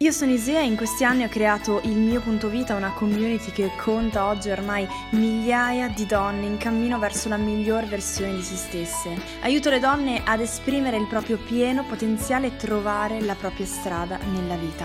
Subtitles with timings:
[0.00, 3.50] Io sono Isea e in questi anni ho creato il mio punto vita, una community
[3.50, 8.56] che conta oggi ormai migliaia di donne in cammino verso la miglior versione di se
[8.56, 9.16] stesse.
[9.40, 14.56] Aiuto le donne ad esprimere il proprio pieno potenziale e trovare la propria strada nella
[14.56, 14.84] vita.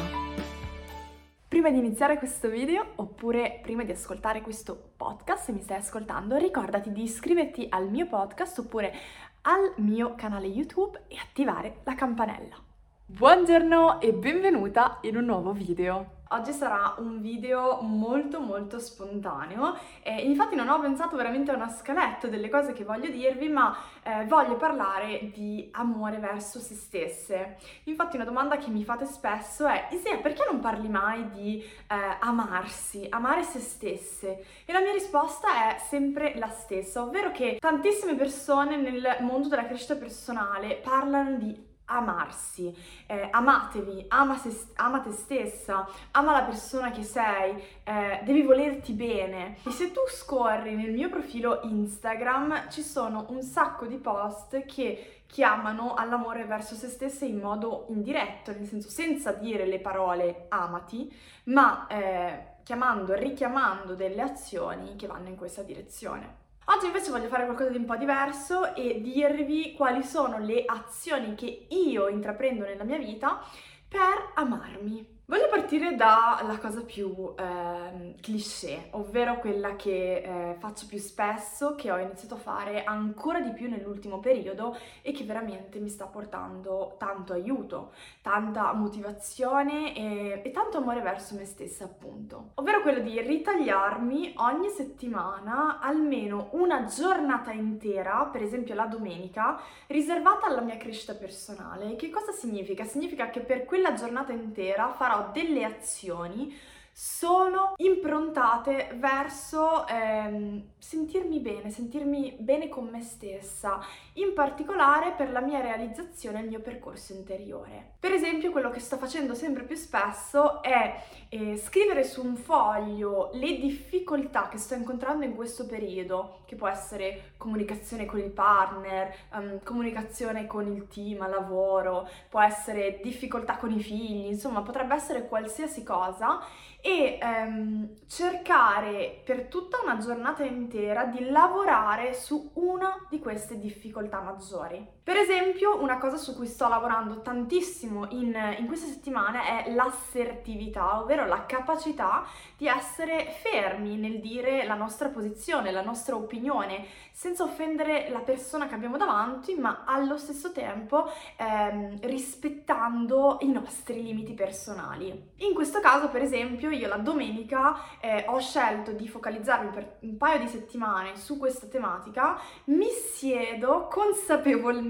[1.46, 6.38] Prima di iniziare questo video, oppure prima di ascoltare questo podcast, se mi stai ascoltando,
[6.38, 8.93] ricordati di iscriverti al mio podcast oppure
[9.41, 12.71] al mio canale YouTube e attivare la campanella.
[13.14, 16.20] Buongiorno e benvenuta in un nuovo video.
[16.30, 21.68] Oggi sarà un video molto molto spontaneo e infatti non ho pensato veramente a una
[21.68, 27.57] scaletta delle cose che voglio dirvi ma eh, voglio parlare di amore verso se stesse.
[27.84, 32.17] Infatti una domanda che mi fate spesso è Isia perché non parli mai di eh,
[32.22, 34.45] amarsi, amare se stesse?
[34.66, 39.66] E la mia risposta è sempre la stessa, ovvero che tantissime persone nel mondo della
[39.66, 42.73] crescita personale parlano di amarsi,
[43.08, 48.94] eh, amatevi, ama, se, ama, te stessa, ama la persona che sei, eh, devi volerti
[48.94, 49.58] bene.
[49.66, 55.23] E se tu scorri nel mio profilo Instagram ci sono un sacco di post che
[55.28, 61.09] chiamano all'amore verso se stesse in modo indiretto, nel senso senza dire le parole amati,
[61.45, 66.39] ma eh, chiamando, richiamando delle azioni che vanno in questa direzione.
[66.66, 71.36] Oggi invece voglio fare qualcosa di un po' diverso e dirvi quali sono le azioni
[71.36, 73.44] che io intraprendo nella mia vita
[73.88, 75.11] per amarmi.
[75.32, 81.90] Voglio partire dalla cosa più eh, cliché, ovvero quella che eh, faccio più spesso, che
[81.90, 86.96] ho iniziato a fare ancora di più nell'ultimo periodo e che veramente mi sta portando
[86.98, 92.50] tanto aiuto, tanta motivazione e, e tanto amore verso me stessa, appunto.
[92.56, 100.48] Ovvero quello di ritagliarmi ogni settimana almeno una giornata intera, per esempio la domenica, riservata
[100.48, 101.95] alla mia crescita personale.
[101.95, 102.84] Che cosa significa?
[102.84, 106.58] Significa che per quella giornata intera farò delle azioni
[106.94, 113.80] sono improntate verso ehm, sentirmi bene, sentirmi bene con me stessa,
[114.14, 117.93] in particolare per la mia realizzazione e il mio percorso interiore.
[117.99, 123.30] Per esempio, quello che sto facendo sempre più spesso è eh, scrivere su un foglio
[123.33, 129.16] le difficoltà che sto incontrando in questo periodo, che può essere comunicazione con il partner,
[129.33, 135.27] um, comunicazione con il team, lavoro, può essere difficoltà con i figli, insomma, potrebbe essere
[135.27, 136.43] qualsiasi cosa
[136.81, 144.19] e ehm, cercare per tutta una giornata intera di lavorare su una di queste difficoltà
[144.21, 144.99] maggiori.
[145.03, 151.00] Per esempio, una cosa su cui sto lavorando tantissimo in, in queste settimane è l'assertività,
[151.00, 152.23] ovvero la capacità
[152.56, 158.67] di essere fermi nel dire la nostra posizione, la nostra opinione, senza offendere la persona
[158.67, 165.31] che abbiamo davanti, ma allo stesso tempo ehm, rispettando i nostri limiti personali.
[165.38, 170.16] In questo caso, per esempio, io la domenica eh, ho scelto di focalizzarmi per un
[170.17, 174.90] paio di settimane su questa tematica, mi siedo consapevolmente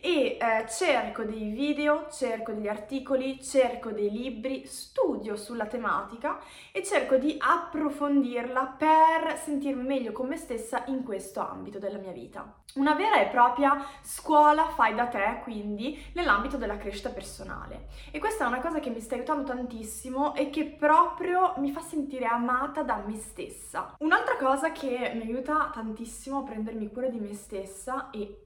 [0.00, 6.38] e eh, cerco dei video, cerco degli articoli, cerco dei libri, studio sulla tematica
[6.72, 12.12] e cerco di approfondirla per sentirmi meglio con me stessa in questo ambito della mia
[12.12, 12.64] vita.
[12.76, 17.86] Una vera e propria scuola fai da te, quindi, nell'ambito della crescita personale.
[18.10, 21.80] E questa è una cosa che mi sta aiutando tantissimo e che proprio mi fa
[21.80, 23.94] sentire amata da me stessa.
[24.00, 28.44] Un'altra cosa che mi aiuta tantissimo a prendermi cura di me stessa e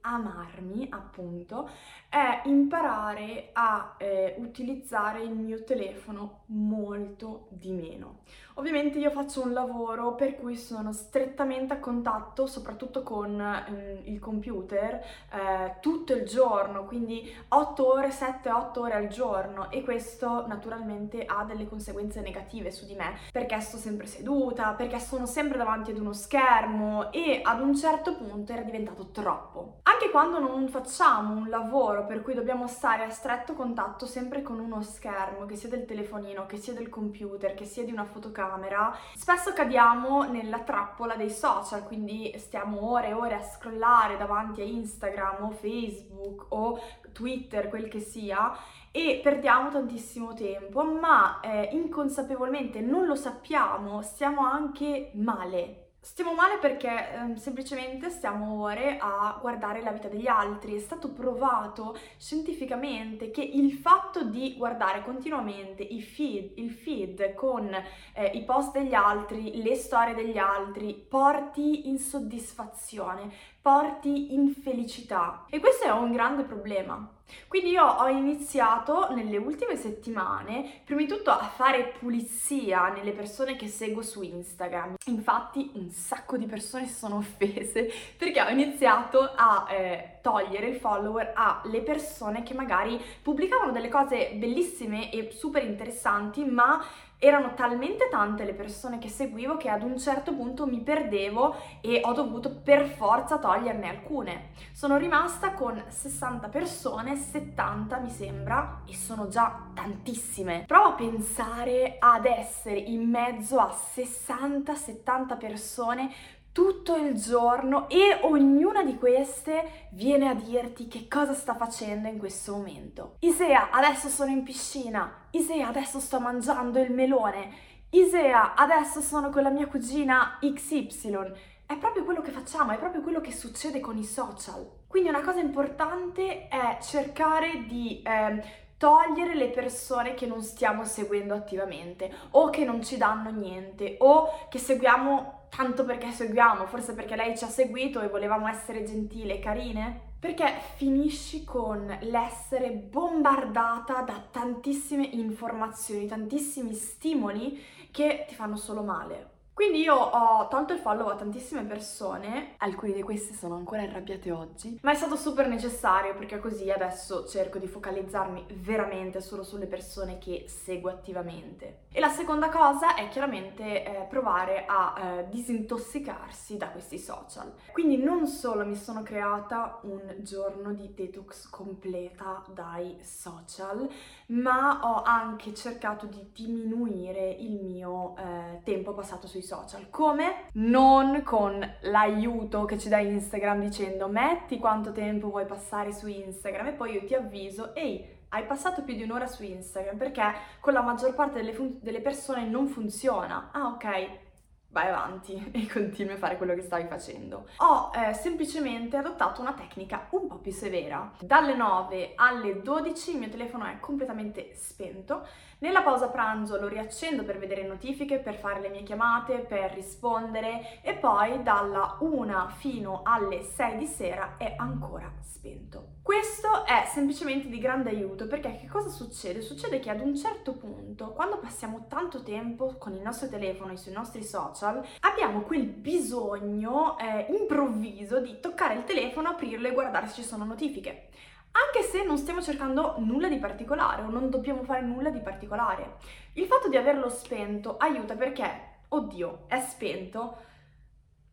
[0.51, 1.69] amarmi, appunto,
[2.09, 8.19] è imparare a eh, utilizzare il mio telefono molto di meno.
[8.55, 14.19] Ovviamente io faccio un lavoro per cui sono strettamente a contatto soprattutto con eh, il
[14.19, 14.95] computer
[15.33, 21.45] eh, tutto il giorno, quindi 8 ore, 7-8 ore al giorno e questo naturalmente ha
[21.45, 25.99] delle conseguenze negative su di me perché sto sempre seduta, perché sono sempre davanti ad
[25.99, 29.79] uno schermo e ad un certo punto era diventato troppo.
[29.85, 34.59] Anche quando non facciamo un lavoro per cui dobbiamo stare a stretto contatto sempre con
[34.59, 38.97] uno schermo, che sia del telefonino, che sia del computer, che sia di una fotocamera,
[39.15, 44.65] spesso cadiamo nella trappola dei social, quindi stiamo ore e ore a scrollare davanti a
[44.65, 46.81] Instagram o Facebook o
[47.13, 48.53] Twitter, quel che sia,
[48.91, 56.57] e perdiamo tantissimo tempo, ma eh, inconsapevolmente non lo sappiamo, stiamo anche male Stiamo male
[56.57, 60.75] perché eh, semplicemente stiamo ore a guardare la vita degli altri.
[60.75, 67.71] È stato provato scientificamente che il fatto di guardare continuamente i feed, il feed con
[68.15, 73.31] eh, i post degli altri, le storie degli altri, porti insoddisfazione,
[73.61, 75.45] porti infelicità.
[75.51, 77.09] E questo è un grande problema.
[77.47, 83.57] Quindi io ho iniziato nelle ultime settimane, prima di tutto, a fare pulizia nelle persone
[83.57, 84.95] che seguo su Instagram.
[85.07, 90.77] Infatti un sacco di persone si sono offese perché ho iniziato a eh, togliere il
[90.77, 96.83] follower alle persone che magari pubblicavano delle cose bellissime e super interessanti, ma
[97.23, 102.01] erano talmente tante le persone che seguivo che ad un certo punto mi perdevo e
[102.03, 104.49] ho dovuto per forza toglierne alcune.
[104.73, 110.65] Sono rimasta con 60 persone, 70 mi sembra, e sono già tantissime.
[110.67, 116.11] Prova a pensare ad essere in mezzo a 60-70 persone
[116.53, 122.19] tutto il giorno e ognuna di queste viene a dirti che cosa sta facendo in
[122.19, 123.17] questo momento.
[123.21, 125.27] Isea, adesso sono in piscina.
[125.31, 127.69] Isea, adesso sto mangiando il melone.
[127.91, 131.33] Isea, adesso sono con la mia cugina XY.
[131.67, 134.69] È proprio quello che facciamo, è proprio quello che succede con i social.
[134.89, 138.43] Quindi una cosa importante è cercare di eh,
[138.77, 144.47] togliere le persone che non stiamo seguendo attivamente o che non ci danno niente o
[144.49, 149.33] che seguiamo tanto perché seguiamo, forse perché lei ci ha seguito e volevamo essere gentili
[149.33, 150.09] e carine?
[150.19, 159.39] Perché finisci con l'essere bombardata da tantissime informazioni, tantissimi stimoli che ti fanno solo male.
[159.61, 164.31] Quindi io ho tolto il follow a tantissime persone, alcune di queste sono ancora arrabbiate
[164.31, 169.67] oggi, ma è stato super necessario perché così adesso cerco di focalizzarmi veramente solo sulle
[169.67, 171.81] persone che seguo attivamente.
[171.93, 177.53] E la seconda cosa è chiaramente eh, provare a eh, disintossicarsi da questi social.
[177.71, 183.87] Quindi non solo mi sono creata un giorno di detox completa dai social,
[184.29, 189.91] ma ho anche cercato di diminuire il mio eh, tempo passato sui social social.
[189.91, 190.49] Come?
[190.53, 196.69] Non con l'aiuto che ci dà Instagram dicendo metti quanto tempo vuoi passare su Instagram
[196.69, 200.23] e poi io ti avviso, ehi, hai passato più di un'ora su Instagram perché
[200.61, 203.51] con la maggior parte delle, fun- delle persone non funziona.
[203.53, 204.30] Ah, ok,
[204.71, 207.47] vai avanti e continui a fare quello che stavi facendo.
[207.59, 211.13] Ho eh, semplicemente adottato una tecnica un po' più severa.
[211.21, 215.27] Dalle 9 alle 12 il mio telefono è completamente spento
[215.61, 220.81] nella pausa pranzo lo riaccendo per vedere notifiche, per fare le mie chiamate, per rispondere
[220.81, 225.99] e poi dalla 1 fino alle 6 di sera è ancora spento.
[226.03, 229.43] Questo è semplicemente di grande aiuto perché che cosa succede?
[229.43, 233.77] Succede che ad un certo punto, quando passiamo tanto tempo con il nostro telefono e
[233.77, 234.60] sui nostri social,
[235.01, 240.45] abbiamo quel bisogno eh, improvviso di toccare il telefono, aprirlo e guardare se ci sono
[240.45, 241.09] notifiche
[241.53, 245.97] anche se non stiamo cercando nulla di particolare o non dobbiamo fare nulla di particolare.
[246.35, 250.37] Il fatto di averlo spento aiuta perché, oddio, è spento,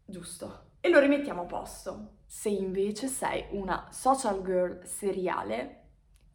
[0.05, 2.15] giusto, e lo rimettiamo a posto.
[2.25, 5.86] Se invece sei una social girl seriale,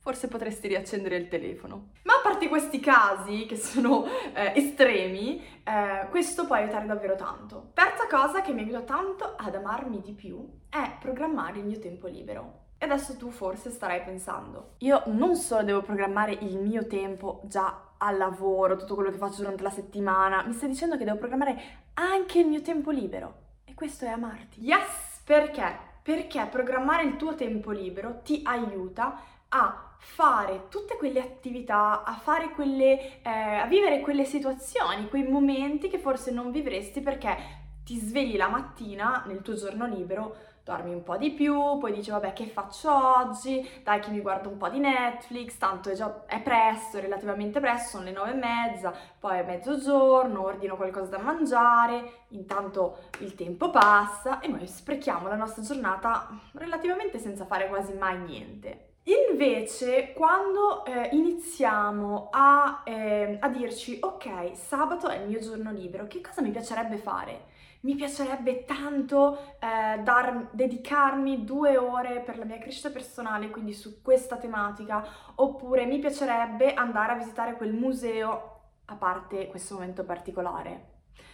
[0.03, 1.91] forse potresti riaccendere il telefono.
[2.03, 4.05] Ma a parte questi casi che sono
[4.35, 7.71] eh, estremi, eh, questo può aiutare davvero tanto.
[7.73, 12.09] Terza cosa che mi aiuta tanto ad amarmi di più è programmare il mio tempo
[12.09, 12.61] libero.
[12.79, 17.91] E adesso tu forse starai pensando, io non solo devo programmare il mio tempo già
[17.99, 21.63] al lavoro, tutto quello che faccio durante la settimana, mi stai dicendo che devo programmare
[21.95, 23.35] anche il mio tempo libero.
[23.65, 24.65] E questo è amarti.
[24.65, 25.21] Yes!
[25.25, 25.79] Perché?
[26.03, 29.17] Perché programmare il tuo tempo libero ti aiuta
[29.49, 35.89] a fare tutte quelle attività, a fare quelle, eh, a vivere quelle situazioni, quei momenti
[35.89, 37.37] che forse non vivresti perché
[37.85, 42.11] ti svegli la mattina nel tuo giorno libero dormi un po' di più, poi dici
[42.11, 46.25] vabbè che faccio oggi, dai che mi guardo un po' di Netflix, tanto è già
[46.27, 51.23] è presto, relativamente presto, sono le nove e mezza, poi è mezzogiorno, ordino qualcosa da
[51.23, 57.93] mangiare, intanto il tempo passa e noi sprechiamo la nostra giornata relativamente senza fare quasi
[57.95, 58.92] mai niente.
[59.05, 66.07] Invece, quando eh, iniziamo a, eh, a dirci ok, sabato è il mio giorno libero,
[66.07, 67.51] che cosa mi piacerebbe fare?
[67.83, 74.03] mi piacerebbe tanto eh, dar, dedicarmi due ore per la mia crescita personale, quindi su
[74.03, 75.05] questa tematica,
[75.37, 80.92] oppure mi piacerebbe andare a visitare quel museo, a parte questo momento particolare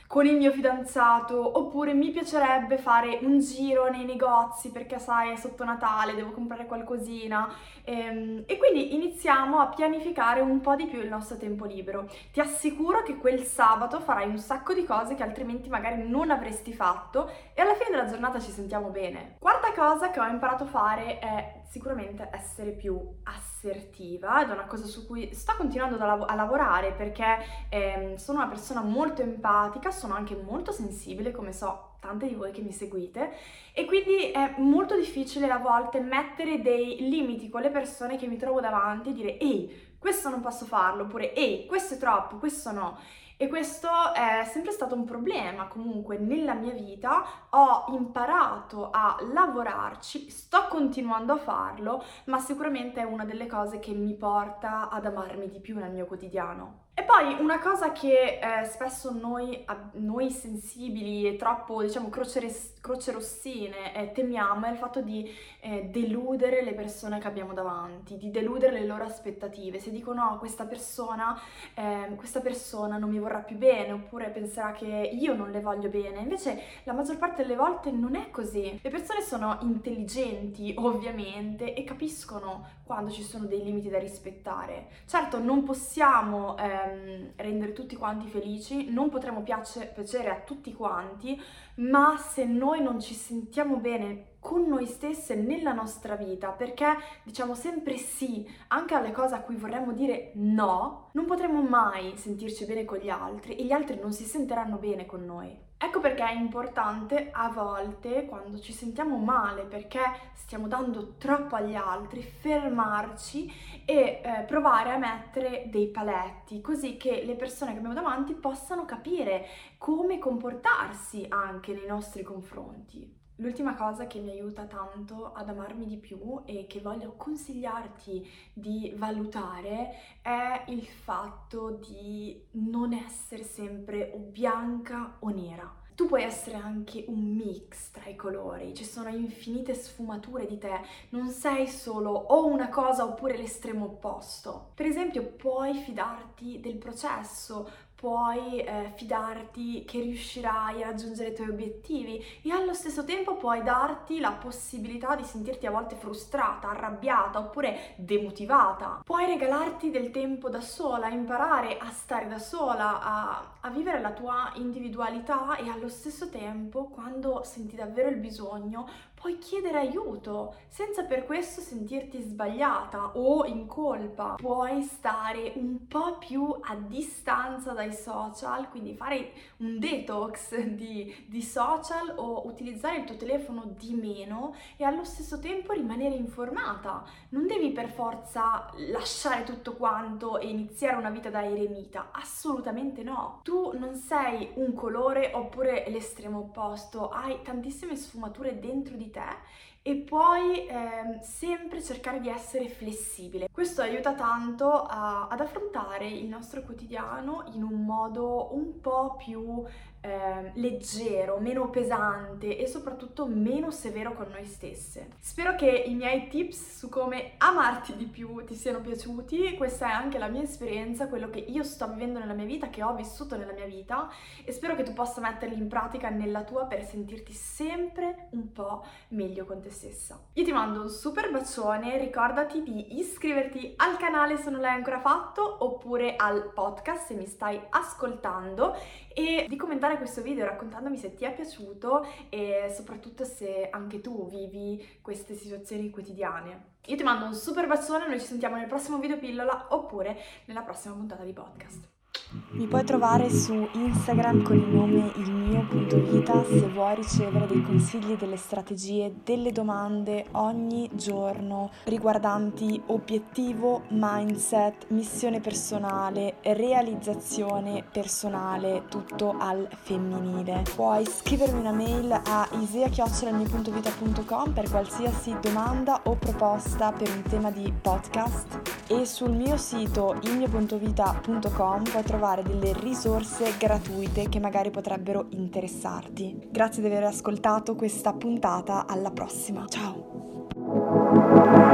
[0.09, 5.37] con il mio fidanzato, oppure mi piacerebbe fare un giro nei negozi perché sai è
[5.37, 7.47] sotto Natale, devo comprare qualcosina
[7.85, 12.09] e, ehm, e quindi iniziamo a pianificare un po' di più il nostro tempo libero.
[12.33, 16.73] Ti assicuro che quel sabato farai un sacco di cose che altrimenti magari non avresti
[16.73, 19.37] fatto e alla fine della giornata ci sentiamo bene.
[19.39, 24.65] Quarta cosa che ho imparato a fare è sicuramente essere più assertiva ed è una
[24.65, 27.37] cosa su cui sto continuando a lavorare perché
[27.69, 32.53] eh, sono una persona molto empatica, sono anche molto sensibile, come so tante di voi
[32.53, 33.33] che mi seguite
[33.73, 38.37] e quindi è molto difficile a volte mettere dei limiti con le persone che mi
[38.37, 42.71] trovo davanti e dire ehi, questo non posso farlo, oppure ehi, questo è troppo, questo
[42.71, 42.99] no.
[43.41, 50.29] E questo è sempre stato un problema comunque nella mia vita, ho imparato a lavorarci,
[50.29, 55.49] sto continuando a farlo, ma sicuramente è una delle cose che mi porta ad amarmi
[55.49, 56.87] di più nel mio quotidiano.
[56.99, 63.95] E poi una cosa che eh, spesso noi, noi, sensibili e troppo, diciamo, croce, rossine
[63.95, 68.81] eh, temiamo è il fatto di eh, deludere le persone che abbiamo davanti, di deludere
[68.81, 69.79] le loro aspettative.
[69.79, 71.41] Se dicono no, questa persona,
[71.75, 75.89] ehm, questa persona non mi vorrà più bene, oppure penserà che io non le voglio
[75.91, 76.19] bene.
[76.19, 78.77] Invece la maggior parte delle volte non è così.
[78.83, 84.89] Le persone sono intelligenti, ovviamente, e capiscono quando ci sono dei limiti da rispettare.
[85.07, 86.57] Certo, non possiamo
[86.91, 91.41] ehm, rendere tutti quanti felici, non potremo piace, piacere a tutti quanti,
[91.77, 96.87] ma se noi non ci sentiamo bene con noi stesse nella nostra vita, perché
[97.23, 102.65] diciamo sempre sì anche alle cose a cui vorremmo dire no, non potremo mai sentirci
[102.65, 105.68] bene con gli altri e gli altri non si sentiranno bene con noi.
[105.81, 110.01] Ecco perché è importante a volte, quando ci sentiamo male perché
[110.35, 117.23] stiamo dando troppo agli altri, fermarci e eh, provare a mettere dei paletti, così che
[117.25, 119.47] le persone che abbiamo davanti possano capire
[119.79, 123.18] come comportarsi anche nei nostri confronti.
[123.41, 128.93] L'ultima cosa che mi aiuta tanto ad amarmi di più e che voglio consigliarti di
[128.97, 135.73] valutare è il fatto di non essere sempre o bianca o nera.
[135.95, 140.81] Tu puoi essere anche un mix tra i colori, ci sono infinite sfumature di te,
[141.11, 144.71] non sei solo o una cosa oppure l'estremo opposto.
[144.75, 147.69] Per esempio, puoi fidarti del processo,
[147.99, 153.65] puoi eh, fidarti che riuscirai a raggiungere i tuoi obiettivi e allo stesso tempo puoi
[153.65, 159.01] darti la possibilità di sentirti a volte frustrata, arrabbiata oppure demotivata.
[159.05, 164.13] Puoi regalarti del tempo da sola, imparare a stare da sola, a, a vivere la
[164.13, 171.03] tua individualità e allo stesso tempo, quando senti davvero il bisogno, puoi chiedere aiuto senza
[171.03, 174.35] per questo sentirti sbagliata o in colpa.
[174.37, 181.43] Puoi stare un po' più a distanza dai social, quindi fare un detox di, di
[181.43, 187.05] social o utilizzare il tuo telefono di meno e allo stesso tempo rimanere informata.
[187.31, 193.41] Non devi per forza lasciare tutto quanto e iniziare una vita da eremita, assolutamente no.
[193.43, 199.97] Tu non sei un colore oppure l'estremo opposto, hai tantissime sfumature dentro di te e
[199.97, 203.49] puoi eh, sempre cercare di essere flessibile.
[203.51, 209.65] Questo aiuta tanto a, ad affrontare il nostro quotidiano in un modo un po' più
[210.01, 215.09] eh, leggero, meno pesante e soprattutto meno severo con noi stesse.
[215.19, 219.93] Spero che i miei tips su come amarti di più ti siano piaciuti, questa è
[219.93, 223.37] anche la mia esperienza, quello che io sto vivendo nella mia vita, che ho vissuto
[223.37, 224.09] nella mia vita
[224.45, 228.85] e spero che tu possa metterli in pratica nella tua per sentirti sempre un po'
[229.09, 230.21] meglio con te stessa.
[230.35, 235.01] Io ti mando un super bacione, ricordati di iscriverti al canale se non l'hai ancora
[235.01, 238.77] fatto oppure al podcast se mi stai ascoltando
[239.15, 244.29] e di commentare questo video raccontandomi se ti è piaciuto e soprattutto se anche tu
[244.29, 246.77] vivi queste situazioni quotidiane.
[246.87, 250.63] Io ti mando un super bacione, noi ci sentiamo nel prossimo video pillola oppure nella
[250.63, 251.98] prossima puntata di podcast.
[252.31, 257.47] Mi puoi trovare su Instagram con il nome il mio punto vita se vuoi ricevere
[257.47, 268.85] dei consigli, delle strategie, delle domande ogni giorno riguardanti obiettivo, mindset, missione personale, realizzazione personale,
[268.91, 270.65] tutto al femminile.
[270.75, 277.73] Puoi scrivermi una mail a isea.com per qualsiasi domanda o proposta per un tema di
[277.73, 285.27] podcast e sul mio sito ilmio.vita.com puoi trovare trovare delle risorse gratuite che magari potrebbero
[285.31, 286.49] interessarti.
[286.51, 289.65] Grazie di aver ascoltato questa puntata, alla prossima.
[289.69, 291.68] Ciao!